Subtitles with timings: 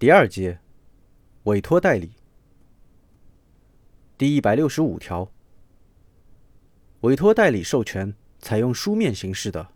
[0.00, 0.60] 第二节，
[1.42, 2.12] 委托代理。
[4.16, 5.32] 第一百六十五条，
[7.00, 9.70] 委托代理授权采用书面形式的，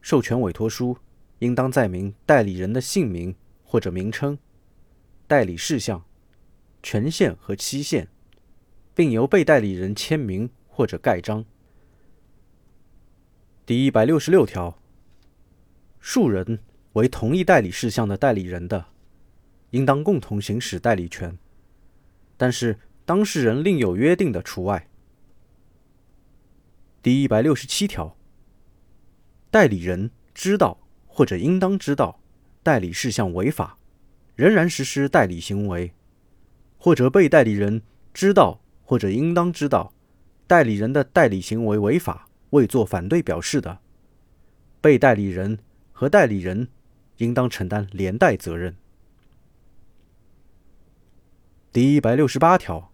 [0.00, 0.96] 授权委托书
[1.40, 3.34] 应当载明代理人的姓名
[3.64, 4.38] 或者名称、
[5.26, 6.04] 代理事项、
[6.80, 8.06] 权限和期限，
[8.94, 11.44] 并由被代理人签名或者盖章。
[13.66, 14.78] 第一百六十六条，
[15.98, 16.60] 数人
[16.92, 18.86] 为同一代理事项的代理人的。
[19.76, 21.36] 应当共同行使代理权，
[22.38, 24.88] 但是当事人另有约定的除外。
[27.02, 28.16] 第一百六十七条，
[29.50, 32.18] 代理人知道或者应当知道
[32.62, 33.76] 代理事项违法，
[34.34, 35.92] 仍然实施代理行为，
[36.78, 37.82] 或者被代理人
[38.14, 39.92] 知道或者应当知道
[40.46, 43.80] 代理人的代理行为违法，未作反对表示的，
[44.80, 45.58] 被代理人
[45.92, 46.68] 和代理人
[47.18, 48.74] 应当承担连带责任。
[51.76, 52.90] 第一百六十八条，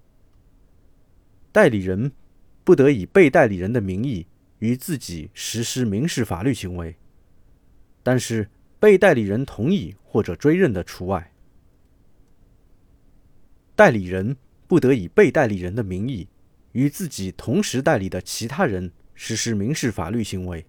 [1.53, 2.11] 代理人
[2.65, 4.27] 不得以被代理人的名义
[4.59, 6.97] 与自己实施民事法律行为，
[8.03, 11.33] 但是被代理人同意或者追认的除外。
[13.77, 16.27] 代理人不得以被代理人的名义
[16.73, 20.67] 与自己同时代理的其他人实施民事法律行为，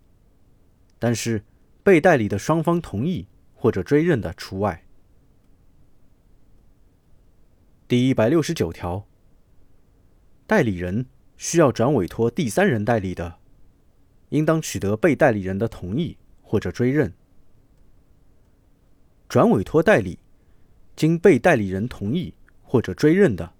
[0.99, 1.43] 但是
[1.81, 4.82] 被代理的双方同意或者追认的除外。
[7.93, 9.05] 第一百六十九条，
[10.47, 11.05] 代理人
[11.37, 13.37] 需要转委托第三人代理的，
[14.29, 17.13] 应当取得被代理人的同意或者追认。
[19.29, 20.17] 转委托代理
[20.95, 22.33] 经被代理人同意
[22.63, 23.53] 或者追认的，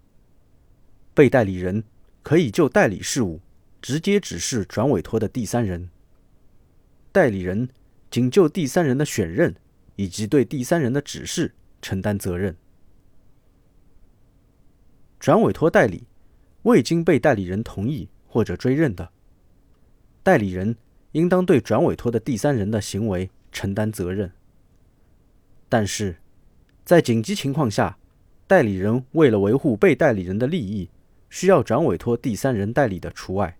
[1.14, 1.84] 被代理人
[2.24, 3.40] 可以就代理事务
[3.84, 5.92] 直接指示转委托的第三人，
[7.12, 7.70] 代理人
[8.10, 9.56] 仅就第三人的选任
[9.96, 12.58] 以及对第三人的指示承担责任。
[15.24, 16.04] 转委托代理
[16.64, 19.10] 未经被代理人同意或者追认的，
[20.22, 20.76] 代理人
[21.14, 24.30] 应当对转委托的第三人的行为承担责任。
[25.70, 26.18] 但是，
[26.84, 27.98] 在紧急情况下，
[28.48, 30.90] 代理人为了维护被代理人的利益，
[31.30, 33.58] 需要转委托第三人代理的除外。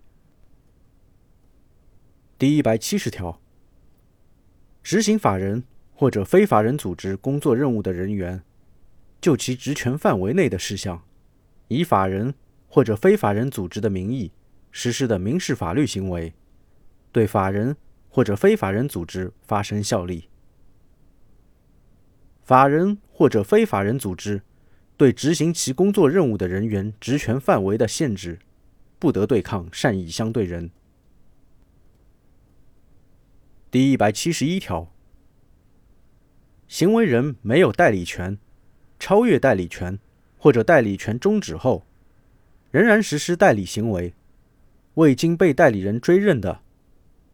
[2.38, 3.40] 第一百七十条，
[4.82, 5.64] 执行法人
[5.94, 8.42] 或者非法人组织工作任务的人员，
[9.18, 11.02] 就其职权范围内的事项。
[11.68, 12.34] 以法人
[12.68, 14.32] 或者非法人组织的名义
[14.70, 16.34] 实施的民事法律行为，
[17.12, 17.76] 对法人
[18.08, 20.28] 或者非法人组织发生效力。
[22.42, 24.42] 法人或者非法人组织
[24.96, 28.38] 对执行其工作任务的人员职权范围的限制，
[28.98, 30.70] 不得对抗善意相对人。
[33.70, 34.92] 第一百七十一条，
[36.68, 38.38] 行为人没有代理权，
[38.98, 39.98] 超越代理权。
[40.44, 41.86] 或者代理权终止后，
[42.70, 44.12] 仍然实施代理行为，
[44.92, 46.60] 未经被代理人追认的，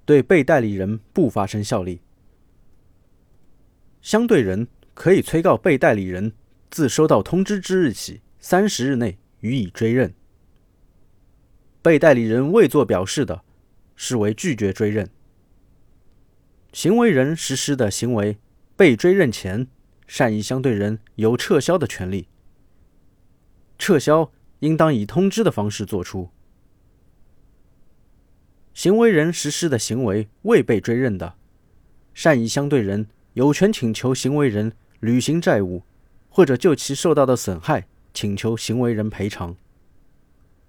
[0.04, 2.02] 对被代理人不发生效力。
[4.00, 6.32] 相对人可以催告被代理人
[6.70, 10.14] 自收到通知之日起三十日内予以追认。
[11.82, 13.42] 被代理人未作表示的，
[13.96, 15.10] 视为拒绝追认。
[16.72, 18.38] 行为人实施的行为
[18.76, 19.66] 被追认前，
[20.06, 22.28] 善意相对人有撤销的权利。
[23.80, 26.28] 撤销应当以通知的方式作出。
[28.74, 31.34] 行为人实施的行为未被追认的，
[32.12, 35.82] 善意相对人有权请求行为人履行债务，
[36.28, 39.56] 或者就其受到的损害请求行为人赔偿。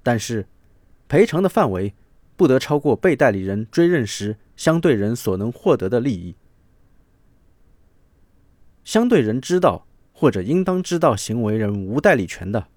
[0.02, 0.48] 但是，
[1.08, 1.94] 赔偿的范围
[2.36, 6.36] 不得超过被代理人追认时相对人所能获得的利益。
[8.84, 12.68] 相对人知道或者应当知道行为人无代理权的。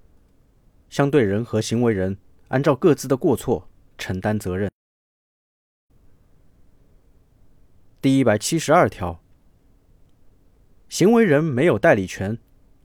[0.94, 2.16] 相对人和行为人
[2.50, 3.68] 按照各自的过错
[3.98, 4.70] 承担责任。
[8.00, 9.20] 第一百七十二条，
[10.88, 12.38] 行为人没有代理权，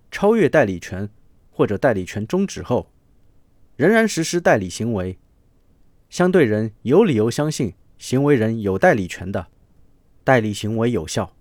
[0.10, 1.08] 超越代理权
[1.52, 2.92] 或者代理权终止后，
[3.76, 5.20] 仍然实施代理行为，
[6.10, 9.50] 相对人有理由相信行为人有代理权的，
[10.24, 11.36] 代理行为有效。